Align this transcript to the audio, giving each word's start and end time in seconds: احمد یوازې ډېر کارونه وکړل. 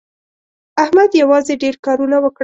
احمد 0.83 1.09
یوازې 1.21 1.53
ډېر 1.63 1.75
کارونه 1.85 2.17
وکړل. 2.19 2.39